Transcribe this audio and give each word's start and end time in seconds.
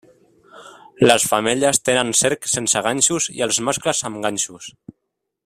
Les 1.07 1.25
femelles 1.33 1.81
tenen 1.89 2.09
cerc 2.21 2.49
sense 2.55 2.83
ganxos 2.89 3.29
i 3.37 3.45
els 3.49 3.61
mascles 3.69 4.03
amb 4.11 4.23
ganxos. 4.27 4.73